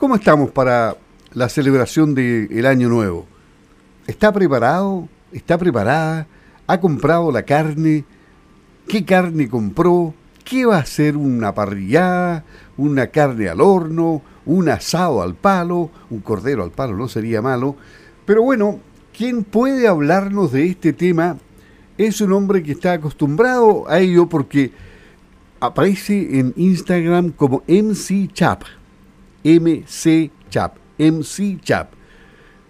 [0.00, 0.96] ¿Cómo estamos para
[1.34, 3.26] la celebración del Año Nuevo?
[4.06, 5.06] ¿Está preparado?
[5.30, 6.26] ¿Está preparada?
[6.66, 8.06] ¿Ha comprado la carne?
[8.88, 10.14] ¿Qué carne compró?
[10.42, 12.46] ¿Qué va a ser una parrillada?
[12.78, 14.22] ¿Una carne al horno?
[14.46, 15.90] ¿Un asado al palo?
[16.08, 16.96] ¿Un cordero al palo?
[16.96, 17.76] No sería malo.
[18.24, 18.80] Pero bueno,
[19.14, 21.36] quien puede hablarnos de este tema
[21.98, 24.72] es un hombre que está acostumbrado a ello porque
[25.60, 28.62] aparece en Instagram como MC Chap.
[29.44, 30.76] MC Chap.
[30.98, 31.92] MC Chap.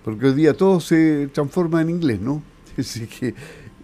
[0.04, 2.42] Porque hoy día todo se transforma en inglés, ¿no?
[2.78, 3.34] Así que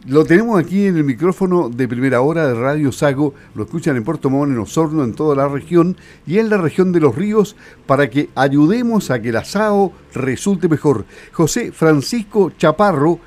[0.07, 3.35] lo tenemos aquí en el micrófono de primera hora de Radio Sago.
[3.57, 5.97] Lo escuchan en Puerto Montt, en Osorno, en toda la región
[6.29, 10.69] y en la región de los ríos para que ayudemos a que el asado resulte
[10.69, 11.07] mejor.
[11.33, 13.19] José Francisco Chaparro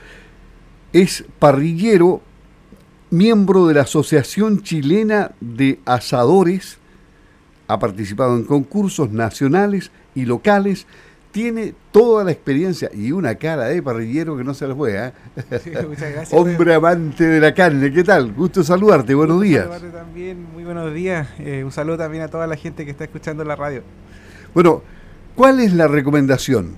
[0.94, 2.22] es parrillero,
[3.10, 6.78] miembro de la Asociación Chilena de Asadores,
[7.70, 10.88] ha participado en concursos nacionales y locales,
[11.32, 15.14] tiene toda la experiencia y una cara de parrillero que no se las puede.
[16.32, 18.34] Hombre amante de la carne, ¿qué tal?
[18.34, 19.66] Gusto saludarte, buenos días.
[19.66, 21.28] Saludarte también, muy buenos días.
[21.38, 23.84] Eh, un saludo también a toda la gente que está escuchando la radio.
[24.56, 24.82] Bueno,
[25.36, 26.72] ¿cuál es la recomendación?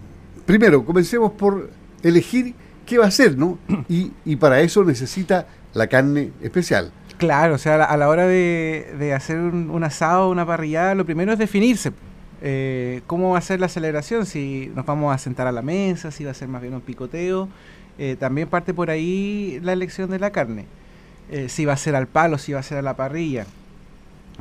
[0.46, 1.70] Primero, comencemos por
[2.04, 2.54] elegir
[2.86, 3.58] qué va a hacer, ¿no?
[3.88, 6.92] Y, y para eso necesita la carne especial.
[7.22, 11.38] Claro, o sea, a la hora de, hacer un, asado, una parrillada, lo primero es
[11.38, 11.92] definirse.
[12.42, 14.26] Eh, ¿Cómo va a ser la celebración?
[14.26, 16.82] Si nos vamos a sentar a la mesa, si va a ser más bien un
[16.82, 17.48] picoteo.
[18.00, 20.66] Eh, también parte por ahí la elección de la carne.
[21.30, 23.46] Eh, si va a ser al palo, si va a ser a la parrilla.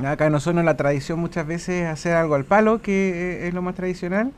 [0.03, 3.61] Acá en Osorno la tradición muchas veces es hacer algo al palo, que es lo
[3.61, 4.31] más tradicional.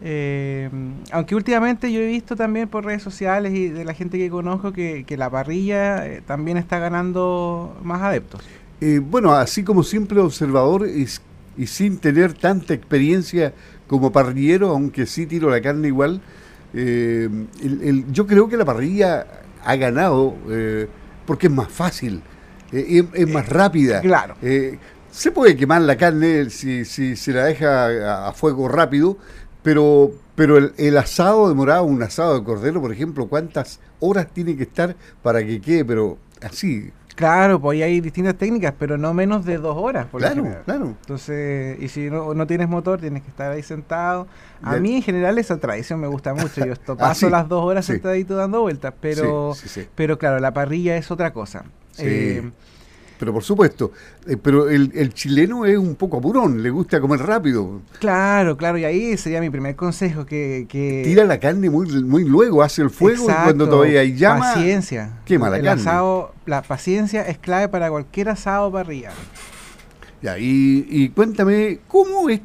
[0.00, 0.70] Eh,
[1.10, 4.72] aunque últimamente yo he visto también por redes sociales y de la gente que conozco
[4.72, 8.42] que, la parrilla eh, también está ganando más adeptos.
[8.80, 11.08] Eh, bueno, así como simple observador y,
[11.56, 13.52] y, sin tener tanta experiencia
[13.88, 16.20] como parrillero, aunque sí tiro la carne igual,
[16.72, 19.26] yo creo que la parrilla
[19.64, 20.36] ha ganado
[21.26, 22.22] porque es más fácil,
[22.70, 24.00] es, más rápida.
[24.02, 24.36] Claro.
[25.10, 29.16] se puede quemar la carne si, si se la deja a fuego rápido,
[29.62, 34.62] pero, pero el, asado demorado, un asado de cordero, por ejemplo, ¿cuántas horas tiene que
[34.62, 35.84] estar para que quede?
[35.84, 36.92] Pero así.
[37.14, 40.06] Claro, pues hay distintas técnicas, pero no menos de dos horas.
[40.06, 40.86] Por claro, claro.
[41.00, 44.28] Entonces, y si no, no, tienes motor, tienes que estar ahí sentado.
[44.62, 46.64] A mí en general esa tradición me gusta mucho.
[46.64, 49.54] Yo esto, ah, paso las dos horas sentadito dando vueltas, pero,
[49.96, 51.64] pero claro, la parrilla es otra cosa.
[51.98, 52.48] Eh,
[53.18, 53.92] pero por supuesto,
[54.26, 57.80] eh, pero el, chileno es un poco apurón, le gusta comer rápido.
[57.98, 60.66] Claro, claro, y ahí sería mi primer consejo, que...
[61.04, 64.54] Tira la carne muy, muy luego, hace el fuego y cuando todavía hay llama...
[64.54, 65.18] Paciencia.
[65.24, 65.82] Quema la el carne.
[65.82, 69.10] Asado, la paciencia es clave para cualquier asado parrilla.
[70.22, 72.40] Ya, y, y cuéntame, ¿cómo es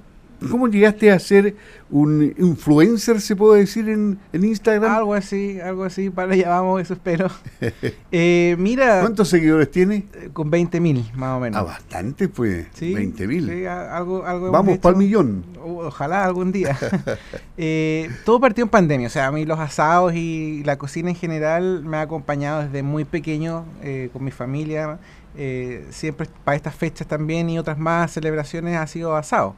[0.50, 1.56] ¿Cómo llegaste a ser
[1.90, 4.92] un influencer, se puede decir, en, Instagram?
[4.92, 7.30] Algo así, algo así, para allá vamos, eso espero.
[8.12, 9.02] eh, mira...
[9.02, 10.06] ¿Cuántos seguidores tiene?
[10.14, 11.60] Eh, con 20 mil, más o menos.
[11.60, 12.68] Ah, bastante, pues.
[12.74, 13.50] Sí, 20 mil.
[13.50, 15.44] Sí, algo, algo Vamos para el millón.
[15.62, 16.78] ojalá algún día.
[17.58, 21.16] eh, todo partió en pandemia, o sea, a mí los asados y la cocina en
[21.16, 25.00] general me ha acompañado desde muy pequeño eh, con mi familia.
[25.36, 29.56] Eh, siempre para estas fechas también y otras más celebraciones ha sido asado.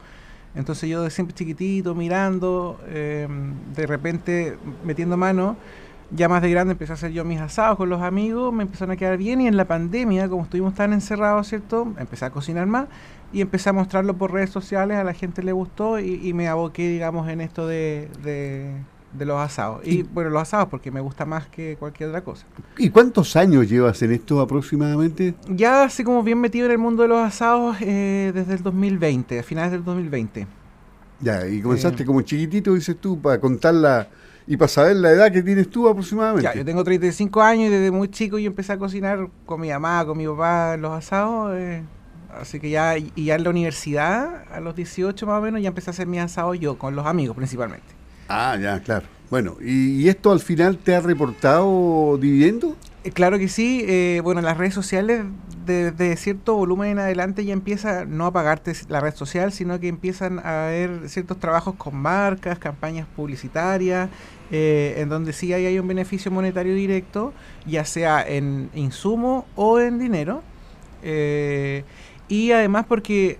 [0.55, 5.57] Entonces yo de siempre chiquitito, mirando, em, de repente metiendo mano,
[6.11, 8.91] ya más de grande empecé a hacer yo mis asados con los amigos, me empezaron
[8.93, 11.93] a quedar bien y en la pandemia, como estuvimos tan encerrados, ¿cierto?
[11.97, 12.87] Empecé a cocinar más
[13.33, 16.87] y empecé a mostrarlo por redes sociales, a la gente le gustó y, me aboqué,
[16.89, 18.07] digamos, en esto de,
[19.23, 19.87] los asados.
[19.87, 22.45] Y, bueno, los asados porque me gusta más que cualquier otra cosa.
[22.77, 25.35] ¿Y cuántos años llevas en esto aproximadamente?
[25.47, 29.39] Ya así como bien metido en el mundo de los asados eh, desde el 2020,
[29.39, 30.47] a finales del 2020.
[31.21, 32.05] Ya, y comenzaste eh.
[32.05, 34.09] como chiquitito, dices tú, para contarla
[34.47, 36.43] y para saber la edad que tienes tú aproximadamente.
[36.43, 39.69] Ya, yo tengo 35 años y desde muy chico yo empecé a cocinar con mi
[39.69, 41.55] mamá, con mi papá los asados.
[41.55, 41.83] Eh,
[42.39, 45.69] así que ya, y ya en la universidad, a los 18 más o menos, ya
[45.69, 48.04] empecé a hacer mis asados yo, con los amigos principalmente.
[48.27, 49.05] Ah, ya, claro.
[49.29, 52.75] Bueno, ¿y, esto al final te ha reportado dividendo?
[53.03, 53.83] Eh, claro que sí.
[53.87, 55.23] Eh, bueno, las redes sociales,
[55.65, 59.87] de, cierto volumen en adelante, ya empieza no a pagarte la red social, sino que
[59.87, 64.09] empiezan a haber ciertos trabajos con marcas, campañas publicitarias,
[64.51, 67.33] eh, en donde sí hay un beneficio monetario directo,
[67.65, 70.43] ya sea en insumo o en dinero.
[72.27, 73.37] y además porque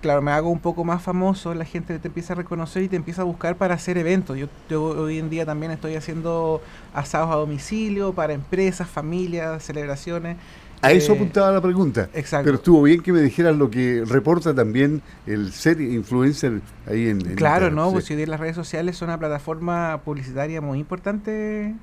[0.00, 2.96] claro, me hago un poco más famoso, la gente te empieza a reconocer y te
[2.96, 4.36] empieza a buscar para hacer eventos.
[4.38, 4.48] Yo,
[4.82, 6.62] hoy en día también estoy haciendo
[6.92, 10.38] asados a domicilio para empresas, familias, celebraciones.
[10.82, 12.08] A eso Eh, apuntaba la pregunta.
[12.12, 12.44] exacto.
[12.44, 17.26] Pero estuvo bien que me dijeras lo que reporta también el ser influencer ahí en,
[17.26, 17.92] en Claro, ¿no?
[17.92, 17.92] sí.
[17.92, 21.74] Pues si hoy día las redes sociales son una plataforma publicitaria muy importante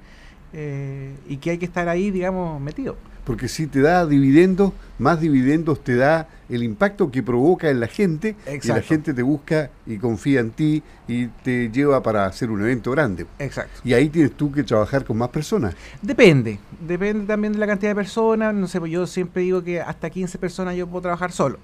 [0.54, 2.96] eh, y que hay que estar ahí, digamos, metido.
[3.24, 7.88] Porque si te da dividendos, más dividendos te da el impacto que provoca en la
[7.88, 8.88] gente y la Exacto.
[8.88, 13.26] gente te busca y confía en ti y te lleva para hacer un evento grande.
[13.38, 13.82] Exacto.
[13.84, 15.76] Y ahí tienes tú que trabajar con más personas.
[16.02, 18.54] Depende, depende también de la cantidad de personas.
[18.54, 21.60] No sé, pues yo siempre digo que hasta 15 personas yo puedo trabajar solo.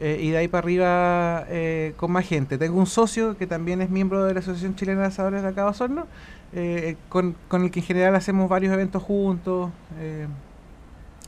[0.00, 2.58] Eh, y de ahí para arriba eh, con más gente.
[2.58, 5.66] Tengo un socio que también es miembro de la Asociación Chilena de Asadores de acá
[5.66, 6.06] Osorno,
[6.52, 9.70] eh, con, con el que en general hacemos varios eventos juntos.
[10.00, 10.26] eh,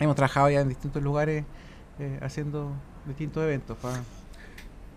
[0.01, 1.45] hemos trabajado ya en distintos lugares
[2.01, 2.73] eh, haciendo
[3.07, 4.01] distintos eventos, pa- de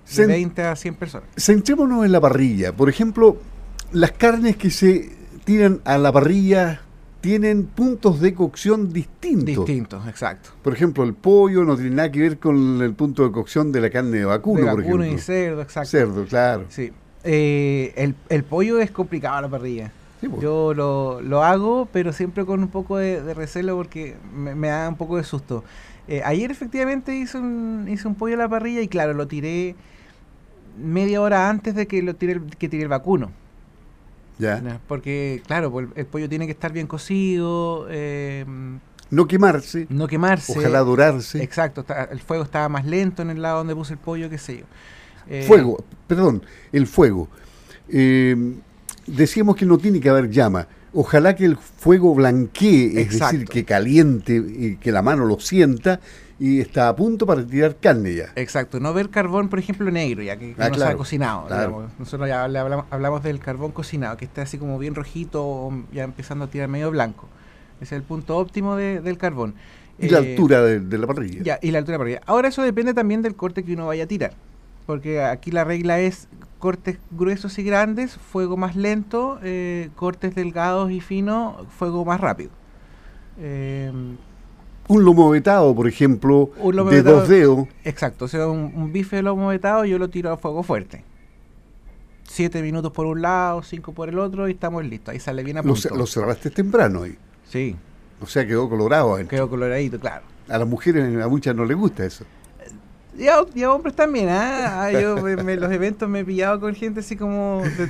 [0.07, 1.29] Cen- 20 a 100 personas.
[1.37, 2.73] Centrémonos en la parrilla.
[2.73, 3.37] Por ejemplo,
[3.91, 5.11] las carnes que se
[5.45, 6.81] tiran a la parrilla
[7.21, 9.65] tienen puntos de cocción distintos.
[9.65, 10.51] Distintos, exacto.
[10.61, 13.81] Por ejemplo, el pollo no tiene nada que ver con el punto de cocción de
[13.81, 15.21] la carne de vacuno, de por vacuno ejemplo.
[15.21, 15.89] y cerdo, exacto.
[15.89, 16.65] Cerdo, claro.
[16.69, 16.91] Sí.
[17.23, 19.91] Eh, el, el pollo es complicado a la parrilla.
[20.21, 20.41] Sí, pues.
[20.41, 24.67] Yo lo, lo hago, pero siempre con un poco de, de recelo porque me, me
[24.69, 25.63] da un poco de susto.
[26.07, 29.75] Eh, ayer efectivamente hice un, hice un pollo a la parrilla y claro, lo tiré
[30.81, 33.31] media hora antes de que lo tire el, que tire el vacuno.
[34.39, 34.59] Ya.
[34.61, 34.79] ¿no?
[34.87, 38.45] Porque claro, pues, el, pollo tiene que estar bien cocido, eh,
[39.11, 40.57] No quemarse, no quemarse.
[40.57, 41.43] ojalá dorarse.
[41.43, 44.37] Exacto, está- el fuego estaba más lento en el lado donde puse el pollo, qué
[44.37, 44.65] sé yo.
[45.27, 46.41] Eh, Fuego, perdón,
[46.71, 47.27] el fuego.
[47.89, 48.35] Eh,
[49.05, 50.67] decíamos que no tiene que haber llama.
[50.93, 53.33] Ojalá que el fuego blanquee, es Exacto.
[53.33, 55.99] decir, que caliente y que la mano lo sienta
[56.39, 58.31] y está a punto para tirar carne ya.
[58.35, 60.97] Exacto, no ver carbón, por ejemplo, negro, ya que, que Ah, no se claro, ha
[60.97, 61.47] cocinado.
[61.47, 61.87] claro.
[61.99, 66.45] Nosotros ya hablamos, hablamos del carbón cocinado, que está así como bien rojito, ya empezando
[66.45, 67.27] a tirar medio blanco.
[67.81, 69.53] Ese es el punto óptimo de- del carbón.
[69.99, 71.43] Y la Eh, altura de, de la parrilla.
[71.43, 72.21] Ya, y la altura para arriba.
[72.25, 74.31] Ahora eso depende también del corte que uno vaya a tirar.
[74.85, 76.27] Porque aquí la regla es
[76.59, 82.51] cortes gruesos y grandes, fuego más lento, eh, cortes delgados y finos, fuego más rápido.
[83.39, 83.91] Eh,
[84.89, 87.67] Un lomo vetado, por ejemplo, Un lomo de vetado- dos dedos.
[87.83, 91.03] Exacto, o sea, un, un bife de lomo vetado yo lo tiro a fuego fuerte.
[92.23, 95.13] Siete minutos por un lado, cinco por el otro y estamos listos.
[95.13, 95.81] Ahí sale bien a Lo, punto.
[95.89, 97.17] ce- lo cerraste temprano ahí.
[97.47, 97.75] Sí,
[98.21, 99.15] O sea, quedó colorado.
[99.15, 99.35] adentro.
[99.35, 100.23] quedó coloradito, claro.
[100.47, 102.25] A las mujeres, a muchas no les gusta eso.
[103.19, 104.83] Y a, y a hombres también, ¿ah?
[104.85, 107.89] Ah, Yo me- los eventos me he pillado con gente así como de-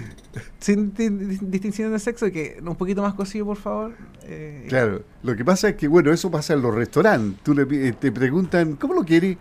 [0.59, 3.91] sin di- di- distinción de sexo, que un poquito más cocido, por favor.
[4.23, 7.41] Eh, Claro, lo que pasa es que, bueno, eso pasa en los restaurantes.
[7.43, 9.37] Tú le, eh, te preguntan, ¿cómo lo quieres?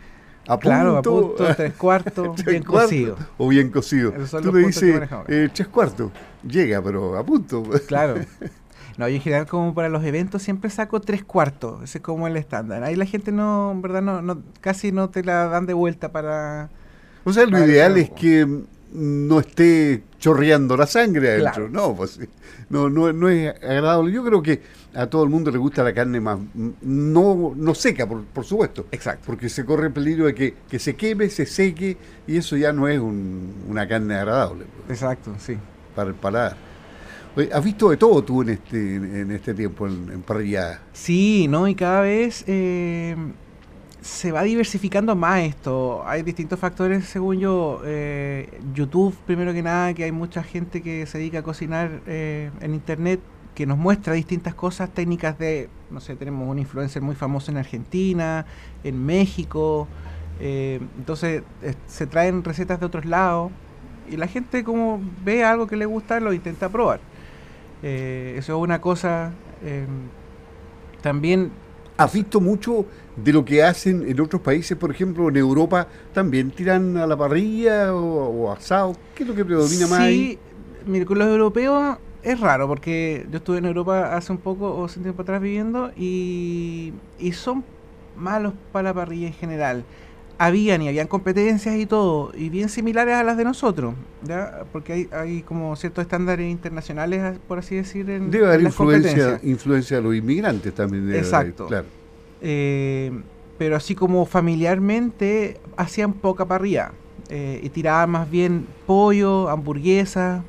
[0.46, 1.37] ¿A Claro, a punto?
[1.37, 3.17] punto, tres cuartos, ¿Tres bien cuartos cocido.
[3.38, 4.12] O bien cocido.
[4.43, 6.11] Tú le dices eh, tres cuartos.
[6.46, 7.62] Llega, pero a punto.
[7.87, 8.14] Claro.
[8.99, 12.27] No, yo en general como para los eventos siempre saco tres cuartos, ese es como
[12.27, 12.83] el estándar.
[12.83, 16.11] Ahí la gente no, en verdad, no, no, casi no te la dan de vuelta
[16.11, 16.69] para...
[17.25, 18.47] O sea, lo ideal es que
[18.93, 21.69] no esté chorreando la sangre adentro.
[21.69, 21.69] Claro.
[21.71, 22.19] No, pues
[22.71, 24.11] no, no, no es agradable.
[24.12, 24.62] Yo creo que
[24.95, 26.39] a todo el mundo le gusta la carne más,
[26.83, 28.87] no, no seca, por, por supuesto.
[28.91, 29.25] Exacto.
[29.27, 31.97] Porque se corre el peligro de que, que se queme, se seque,
[32.27, 35.56] y eso ya no es un- una carne agradable pues, Exacto, sí.
[35.95, 36.56] para el paladar.
[37.53, 40.79] ¿Has visto de todo tú en este, en este tiempo en, en?
[40.93, 41.69] Sí, ¿no?
[41.69, 43.17] Y cada vez eh,
[44.01, 46.03] se va diversificando más esto.
[46.07, 47.81] Hay distintos factores, según yo.
[47.85, 52.50] Eh, YouTube, primero que nada, que hay mucha gente que se dedica a cocinar eh,
[52.61, 53.21] en Internet,
[53.55, 57.59] que nos muestra distintas cosas técnicas de, no sé, tenemos un influencer muy famoso en
[57.59, 58.47] Argentina,
[58.85, 59.88] en México.
[60.41, 63.50] eh, entonces eh, se traen recetas de otros lados
[64.09, 67.00] y la gente como ve algo que le gusta lo intenta probar.
[67.82, 69.32] Eh, eso es una cosa...
[69.62, 69.87] eh,
[71.02, 71.50] también
[71.97, 74.76] ¿Has visto mucho de lo que hacen en otros países?
[74.76, 78.94] Por ejemplo, en Europa también tiran a la parrilla o, o asado.
[79.16, 80.06] ¿Qué es lo que predomina más?
[80.06, 80.38] Sí,
[80.87, 84.85] mire, con los europeos es raro porque yo estuve en Europa hace un poco o
[84.85, 87.64] hace un tiempo atrás viviendo y, y son
[88.16, 89.85] malos para la parrilla en general.
[90.40, 94.64] Habían y habían competencias y todo, y bien similares a las de nosotros, ¿ya?
[94.73, 99.40] porque hay, hay como ciertos estándares internacionales, por así decir, en, Debe haber las influencia,
[99.42, 101.07] influencia de los inmigrantes también.
[101.09, 101.66] debe haber, Exacto.
[101.66, 101.87] claro.
[102.40, 103.11] Eh,
[103.59, 106.92] pero así como familiarmente hacían poca parrilla
[107.28, 110.45] eh, y tiraban más bien pollo, hamburguesa,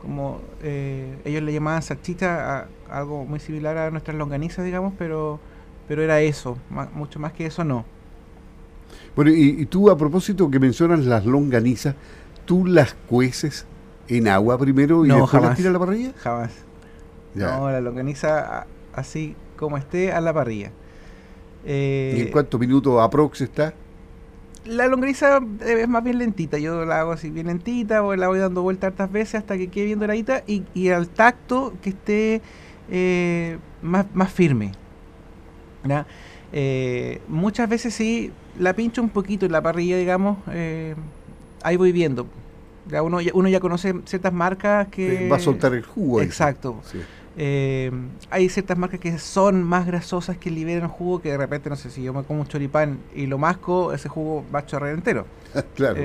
[0.00, 5.38] como eh, ellos le llamaban salchicha, a- algo muy similar a nuestras longanizas, digamos, pero
[5.86, 6.56] pero era eso,
[6.94, 7.84] mucho más que eso no.
[9.16, 11.94] Bueno, y, y tú a propósito que mencionas las longanizas,
[12.44, 13.66] ¿tú las cueces
[14.08, 16.12] en agua primero y No, después las tiras a la parrilla?
[16.18, 16.50] Jamás.
[17.34, 17.56] Ya.
[17.56, 20.70] No, la longaniza así como esté a la parrilla.
[21.64, 23.72] ¿Y en cuántos minutos aprox está?
[24.66, 28.38] La longaniza es más bien lentita, yo la hago así bien lentita, o la voy
[28.38, 32.42] dando vuelta hartas veces hasta que quede bien doradita y, y al tacto que esté
[32.90, 34.72] eh, más, más firme.
[36.56, 38.30] Eh, muchas veces sí
[38.60, 40.94] la pincho un poquito en la parrilla, digamos, eh,
[41.64, 42.28] ahí voy viendo.
[42.88, 45.28] Ya uno, ya, uno ya conoce ciertas marcas que...
[45.28, 46.22] Va a soltar el jugo.
[46.22, 46.80] Exacto.
[47.36, 47.90] Eh,
[48.30, 51.90] hay ciertas marcas que son más grasosas que liberan jugo que de repente, no sé,
[51.90, 55.26] si yo me como un choripán y lo masco, ese jugo va a chorrear entero.
[55.74, 56.00] claro.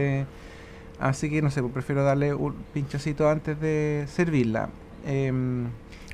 [1.00, 4.70] así que, no sé, pues prefiero darle un pinchacito antes de servirla.
[5.04, 5.70] Pero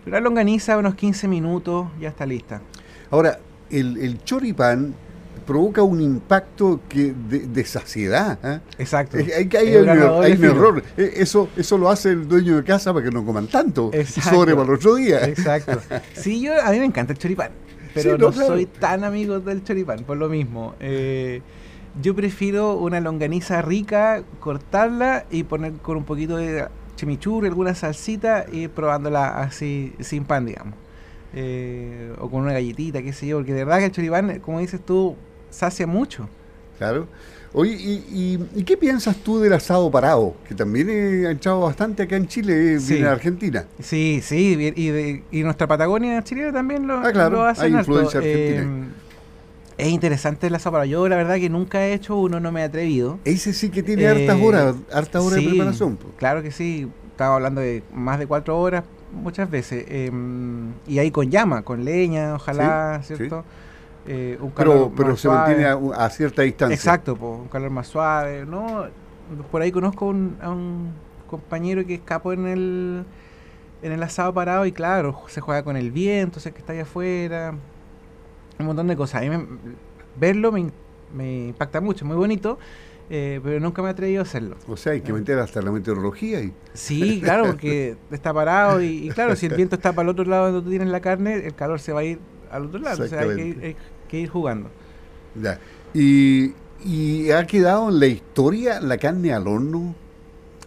[0.08, 2.60] la longaniza, unos 15 minutos, ya está lista.
[3.12, 4.95] Ahora, el, el choripán
[5.45, 8.39] provoca un impacto que de, saciedad.
[8.43, 8.60] ¿eh?
[8.79, 9.17] Exacto.
[9.17, 9.89] Hay, hay, un,
[10.43, 10.84] error.
[10.98, 13.91] E, eso, eso lo hace el dueño de casa para que no coman tanto.
[13.93, 14.31] Exacto.
[14.31, 15.25] Sobre para el otro día.
[15.25, 15.79] Exacto.
[16.13, 17.51] Sí, yo, a mí me encanta el choripán.
[17.93, 20.75] Pero no, soy tan amigo del choripán, por lo mismo.
[20.79, 21.41] Eh,
[22.01, 28.45] yo prefiero una longaniza rica, cortarla y poner con un poquito de chimichurri, alguna salsita
[28.51, 30.85] y probándola así sin pan, digamos.
[31.38, 34.60] Eh, o con una galletita, qué sé yo, porque de verdad que el choripán, como
[34.60, 35.18] dices tú,
[35.50, 36.30] sacia mucho.
[36.77, 37.08] Claro.
[37.51, 40.36] Oye, ¿y, qué piensas tú del asado parado?
[40.48, 43.65] Que también ha echado bastante acá en Chile, viene en Argentina.
[43.82, 48.62] Sí, sí, y, y nuestra Patagonia chilena también lo, ah, claro, Hay influencia argentina.
[48.62, 50.89] Eh, es interesante el asado parado.
[50.89, 53.20] Yo la verdad que nunca he hecho uno, no me he atrevido.
[53.25, 55.98] Ese sí que tiene hartas eh, horas, hartas horas de preparación.
[56.18, 58.84] Claro que sí, estaba hablando de más de cuatro horas
[59.15, 59.86] muchas veces.
[59.88, 63.43] Em, y ahí con llama, con leña, ojalá, ¿cierto?
[64.07, 66.75] Eh, un calor pero, se mantiene a, cierta distancia.
[66.75, 68.45] Exacto, un calor más suave.
[68.45, 68.86] ¿no?
[69.51, 70.05] Por ahí conozco
[70.41, 70.93] a un
[71.27, 73.05] compañero que escapó en el,
[73.81, 76.84] en el asado parado y claro, se juega con el viento, sé que está allá
[76.84, 77.55] afuera,
[78.60, 79.24] un montón de cosas.
[79.24, 79.45] A mí
[80.19, 80.72] verlo me,
[81.13, 82.57] me impacta mucho, muy bonito.
[83.10, 84.58] Eh, pero nunca me he atrevido a hacerlo.
[84.68, 86.42] O sea, hay que meter hasta la meteorología.
[86.42, 86.54] Y...
[86.74, 90.46] Sí, claro, porque está parado y, claro, si el viento está para el otro lado
[90.46, 92.20] donde tú tienes la carne, el calor se va a ir
[92.50, 93.04] al otro lado.
[93.04, 93.76] O sea, hay que ir,
[94.10, 94.70] que ir jugando.
[95.40, 95.60] Ya.
[95.94, 99.96] ¿Y, ¿Y, ha quedado en la historia la carne al horno?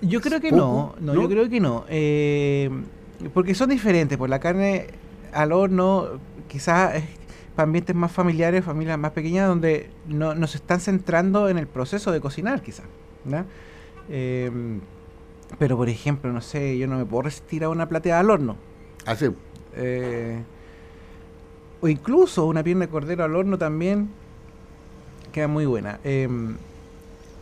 [0.00, 1.84] Yo creo que no, no, yo creo que no.
[1.88, 2.70] Eh,
[3.34, 4.86] porque son diferentes, pues la carne
[5.32, 7.04] al horno quizás es
[7.58, 12.20] ambientes más familiares, familias más pequeñas, donde no, nos están centrando en el proceso de
[12.20, 12.86] cocinar, quizás.
[14.08, 14.50] Eh,
[15.58, 18.56] pero, por ejemplo, no sé, yo no me puedo resistir a una plateada al horno.
[19.06, 19.26] Así.
[19.26, 19.32] Ah,
[19.76, 20.42] eh,
[21.80, 24.08] o incluso una pierna de cordero al horno también
[25.32, 26.00] queda muy buena.
[26.04, 26.56] Em,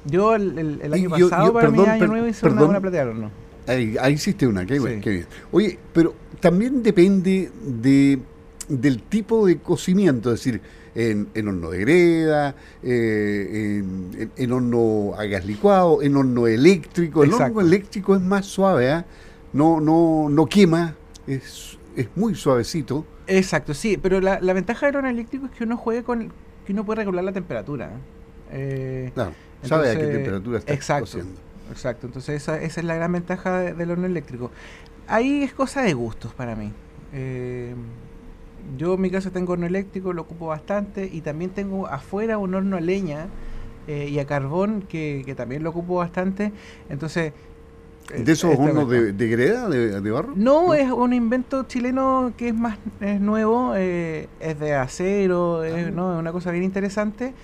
[0.05, 3.31] yo el, año pasado, para mi año nuevo, hice una, una plateada al horno.
[3.67, 5.27] Ahí, hiciste una, qué, bien.
[5.51, 8.21] Oye, pero también depende de,
[8.69, 10.61] del tipo de cocimiento, es decir,
[10.95, 13.83] en, horno de greda, eh,
[14.37, 17.23] en, horno a gas licuado, en horno eléctrico.
[17.23, 19.05] El horno eléctrico es más suave, ¿eh?
[19.53, 20.95] no, no, no quema,
[21.27, 23.05] es, es muy suavecito.
[23.27, 26.33] Exacto, sí, pero la, la ventaja del horno eléctrico es que uno juegue con,
[26.65, 27.91] que uno puede regular la temperatura.
[28.53, 29.33] Eh, claro,
[29.63, 31.19] sabe a qué temperatura está exacto,
[31.71, 34.53] Exacto, entonces esa, esa, es la gran ventaja del horno eléctrico.
[35.09, 36.73] Ahí es cosa de gustos para mí.
[37.13, 37.75] Eh,
[38.77, 42.55] yo en mi casa tengo horno eléctrico, lo ocupo bastante y también tengo afuera un
[42.55, 43.27] horno a leña
[43.89, 46.53] eh, y a carbón que, que, también lo ocupo bastante.
[46.89, 47.33] Entonces
[48.15, 50.33] ¿De esos hornos de, de, greda, de, barro?
[50.37, 55.93] No, es un invento chileno que es más es nuevo, eh, es de acero, es,
[55.93, 56.15] ¿no?
[56.15, 57.35] es una cosa bien interesante,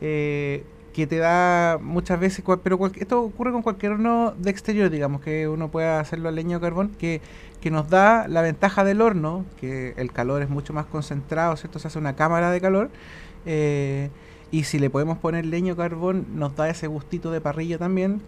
[0.00, 0.62] eh,
[0.94, 5.48] que te da muchas veces, pero esto ocurre con cualquier horno de exterior, digamos, que
[5.48, 7.20] uno pueda hacerlo a leña o carbón, que,
[7.60, 11.78] que nos da la ventaja del horno, que el calor es mucho más concentrado, ¿cierto?
[11.78, 12.90] Se hace una cámara de calor.
[13.44, 14.10] Eh,
[14.50, 18.22] y si le podemos poner leño o carbón, nos da ese gustito de parrilla también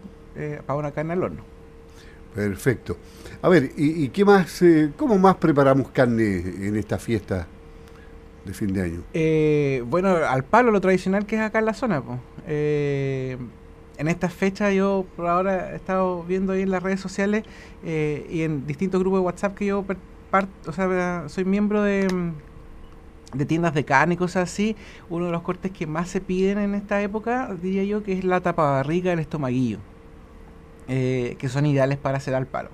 [0.66, 1.56] para una carne al horno.
[2.34, 2.98] Perfecto.
[3.40, 7.46] A ver, ¿y, qué más, eh, cómo más preparamos carne en esta fiesta
[8.46, 9.02] de fin de año?
[9.12, 12.02] Eh, bueno, al palo, lo tradicional que es acá en la zona.
[12.46, 13.36] Eh,
[13.98, 17.44] en esta fecha yo por ahora he estado viendo ahí en las redes sociales
[17.84, 19.84] y en distintos grupos de WhatsApp que yo
[20.66, 22.08] o sea, soy miembro de,
[23.32, 24.76] de tiendas de carne y cosas así.
[25.08, 28.24] Uno de los cortes que más se piden en esta época, diría yo, que es
[28.24, 29.78] la tapabarriga del estomaguillo.
[30.88, 32.70] Eh, que son ideales para hacer al palo.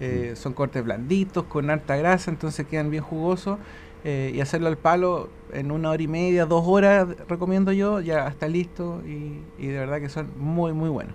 [0.00, 0.36] Eh, mm.
[0.36, 3.58] Son cortes blanditos, con alta grasa, entonces quedan bien jugosos.
[4.04, 8.28] Eh, y hacerlo al palo en una hora y media, dos horas, recomiendo yo, ya
[8.28, 11.14] está listo y, de verdad que son muy, muy buenos.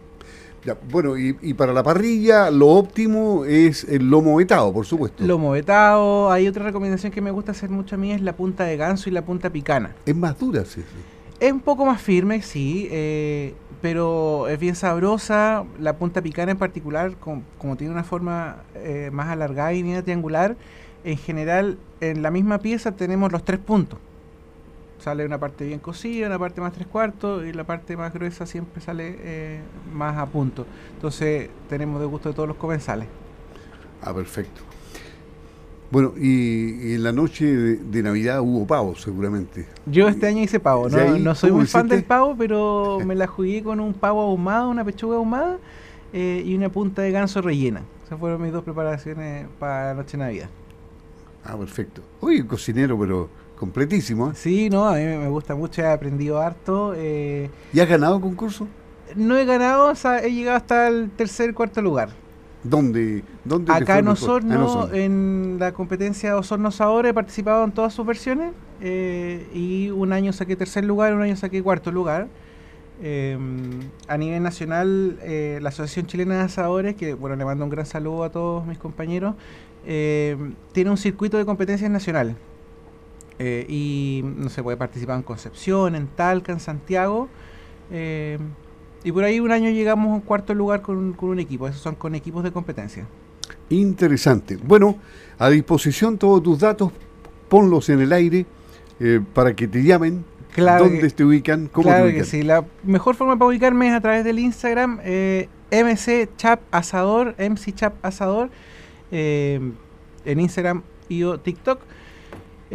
[0.65, 5.23] Ya, bueno, y, y para la parrilla lo óptimo es el lomo vetado, por supuesto.
[5.25, 6.31] Lomo vetado.
[6.31, 9.09] Hay otra recomendación que me gusta hacer mucho a mí es la punta de ganso
[9.09, 9.95] y la punta picana.
[10.05, 10.81] Es más dura, sí.
[10.81, 10.97] sí.
[11.39, 15.65] Es un poco más firme, sí, eh, pero es bien sabrosa.
[15.79, 20.01] La punta picana en particular, com- como tiene una forma eh, más alargada y bien
[20.03, 20.55] triangular,
[21.03, 24.00] en general en la misma pieza tenemos los tres puntos.
[25.00, 28.45] Sale una parte bien cocida, una parte más tres cuartos y la parte más gruesa
[28.45, 29.60] siempre sale eh,
[29.93, 30.65] más a punto.
[30.95, 33.07] Entonces tenemos de gusto de todos los comensales.
[34.01, 34.62] Ah, perfecto.
[35.91, 39.67] Bueno, y, y en la noche de, de Navidad hubo pavo, seguramente.
[39.86, 43.00] Yo este año hice pavo, ¿Y no, ahí no soy muy fan del pavo, pero
[43.05, 45.57] me la jugué con un pavo ahumado, una pechuga ahumada
[46.12, 47.83] eh, y una punta de ganso rellena.
[48.05, 50.50] Esas fueron mis dos preparaciones para la noche de Navidad.
[51.43, 52.01] Ah, perfecto.
[52.21, 54.31] Oye, cocinero, pero completísimo.
[54.31, 54.33] ¿eh?
[54.35, 56.93] Sí, no, a mí me gusta mucho, he aprendido harto.
[56.95, 58.67] eh, ¿Y has ganado concurso?
[59.15, 62.09] no he ganado, o sea, he llegado hasta el tercer, cuarto lugar.
[62.63, 63.23] ¿Dónde?
[63.43, 64.07] dónde Acá en?
[64.07, 64.95] Ah, Osorno, en Osorno.
[64.95, 70.31] en la competencia Osorno Sabor, he participado en todas sus versiones eh, y un año
[70.31, 72.27] saqué tercer lugar, un año saqué cuarto lugar.
[73.01, 73.38] Eh,
[74.07, 77.85] a nivel nacional, eh, la Asociación Chilena de Asadores, que bueno, le mando un gran
[77.85, 79.35] saludo a todos mis compañeros,
[79.85, 80.37] eh,
[80.71, 82.35] tiene un circuito de competencias nacionales.
[83.39, 87.29] Eh, y no se puede participar en Concepción, en Talca, en Santiago.
[87.91, 88.37] eh,
[89.05, 91.67] y por ahí un año llegamos a un cuarto lugar con, con un equipo.
[91.67, 93.05] Esos son con equipos de competencia.
[93.69, 94.57] Interesante.
[94.63, 94.97] Bueno,
[95.37, 96.91] a disposición todos tus datos,
[97.49, 98.45] ponlos en el aire
[98.99, 100.23] eh, para que te llamen.
[100.53, 101.67] Claro ¿Dónde que- te ubican?
[101.67, 102.29] ¿Cómo claro te que ubican?
[102.31, 102.43] sí.
[102.43, 107.73] La mejor forma para ubicarme es a través del Instagram eh, MC Chap Asador, MC
[107.73, 108.51] Chap Asador,
[109.12, 111.79] en Instagram y o TikTok.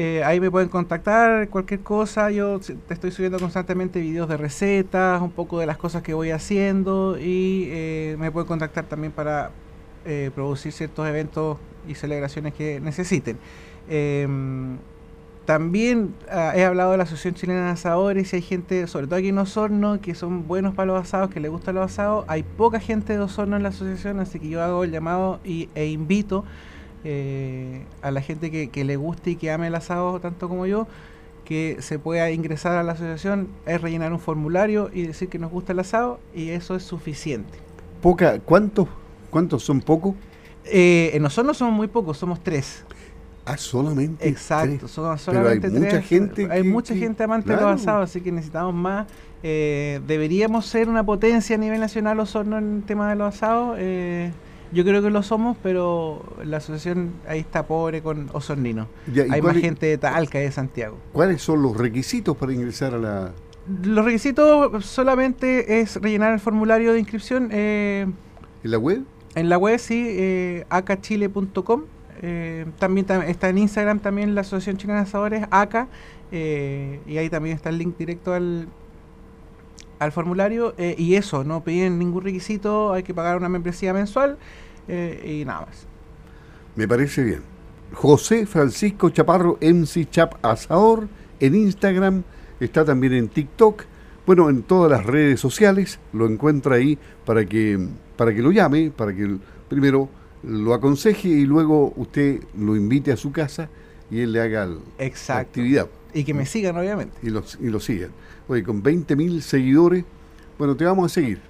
[0.01, 2.31] Eh, ahí me pueden contactar, cualquier cosa.
[2.31, 6.31] Yo te estoy subiendo constantemente videos de recetas, un poco de las cosas que voy
[6.31, 9.51] haciendo y eh, me pueden contactar también para
[10.05, 11.59] eh, producir ciertos eventos
[11.89, 13.39] y celebraciones que necesiten.
[15.49, 19.17] También ah, he hablado de la Asociación Chilena de Asadores y hay gente, sobre todo
[19.17, 22.27] aquí en Osorno, que son buenos para los asados, que les gustan los asados.
[22.29, 25.71] Hay poca gente de Osorno en la asociación, así que yo hago el llamado y,
[25.75, 26.45] e invito
[27.03, 30.67] eh, a la gente que, que le guste y que ame el asado tanto como
[30.67, 30.87] yo,
[31.47, 35.51] que se pueda ingresar a la asociación, es rellenar un formulario y decir que nos
[35.51, 37.59] gusta el asado y eso es suficiente.
[38.03, 38.87] Poca, ¿cuántos,
[39.31, 40.15] ¿Cuántos son pocos?
[40.67, 42.85] Eh, en Osorno somos muy pocos, somos tres.
[43.49, 44.29] Ah, solamente.
[44.29, 44.91] Exacto, tres.
[44.91, 47.67] son Pero hay mucha gente Hay que- mucha que- gente amante claro.
[47.67, 49.07] de los asados, así que necesitamos más.
[49.43, 53.77] Eh, deberíamos ser una potencia a nivel nacional Osorno en el tema de los asados.
[53.81, 54.33] eh,
[54.71, 58.87] yo creo que lo somos, pero la asociación ahí está pobre con Osornino.
[59.11, 60.99] Ya, ¿y Hay más gente de Talca y de Santiago.
[61.15, 63.33] ¿Cuáles son los requisitos para ingresar a la...
[63.83, 68.07] Los requisitos solamente es rellenar el formulario de inscripción eh,
[68.63, 69.05] en la web?
[69.35, 71.83] en la web, sí, eh, acachile.com.
[72.23, 75.89] eh, también tam- está en Instagram también la Asociación Chilena de Asadores, ACA,
[76.33, 78.69] eh, y ahí también está el link directo al,
[79.99, 80.75] al formulario.
[80.79, 84.39] eh, y eso, no piden ningún requisito, hay que pagar una membresía mensual
[84.89, 85.87] y nada más.
[86.75, 87.41] Me parece bien.
[87.93, 91.09] José Francisco Chaparro, MC Chap Asador,
[91.41, 92.23] en Instagram,
[92.61, 93.85] está también en TikTok,
[94.27, 97.79] bueno, en todas las redes sociales, lo encuentra ahí para que,
[98.17, 99.37] para que lo llame, para que
[99.69, 100.09] primero
[100.43, 103.69] lo aconseje y luego usted lo invite a su casa
[104.11, 104.79] y él le haga el-
[105.29, 107.17] la actividad Y que me sigan, obviamente.
[107.23, 108.11] y lo, y lo sigan.
[108.49, 110.05] Oye, con 20.000 seguidores,
[110.59, 111.41] bueno, te vamos a seguir.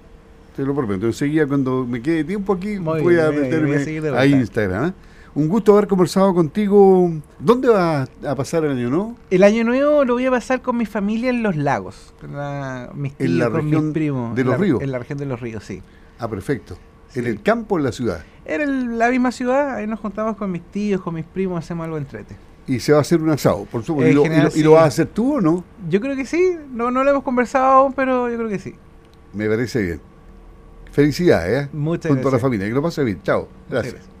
[0.55, 1.05] Te lo prometo.
[1.05, 4.25] Enseguida, cuando me quede tiempo aquí, Muy voy bien, a meterme voy a.
[4.25, 4.89] Instagram.
[4.89, 4.93] ¿eh?
[5.35, 7.09] Un gusto haber conversado contigo.
[7.39, 9.15] ¿Dónde vas a pasar el año nuevo?
[9.29, 12.91] El año nuevo lo voy a pasar con mi familia en los lagos, con la-
[12.93, 14.35] mis tíos, En la con región mis primos.
[14.35, 14.81] de en los la- ríos.
[14.81, 15.81] En la región de los ríos, sí.
[16.17, 16.77] Ah, perfecto.
[17.15, 18.23] ¿En el campo o en la ciudad?
[18.45, 21.85] Era el- la misma ciudad, ahí nos juntamos con mis tíos, con mis primos, hacemos
[21.85, 22.35] algo entrete.
[22.67, 24.05] Y se va a hacer un asado, por supuesto.
[24.07, 25.63] En ¿Y, lo, y general, y lo vas a hacer tú o no?
[25.89, 28.75] Yo creo que sí, no, no lo hemos conversado aún, pero yo creo que sí.
[29.33, 30.01] Me parece bien.
[30.91, 31.69] Felicidades, ¿eh?
[31.73, 32.41] Muchas Junto a la gracias.
[32.41, 32.67] familia.
[32.67, 33.21] Que lo pase bien.
[33.23, 33.47] Chao.
[33.69, 33.93] Gracias.
[33.95, 34.18] gracias.